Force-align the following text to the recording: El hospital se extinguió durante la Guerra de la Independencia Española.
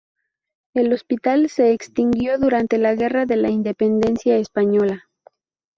El 0.73 0.91
hospital 0.93 1.47
se 1.47 1.73
extinguió 1.73 2.39
durante 2.39 2.79
la 2.79 2.95
Guerra 2.95 3.27
de 3.27 3.35
la 3.35 3.51
Independencia 3.51 4.35
Española. 4.37 5.07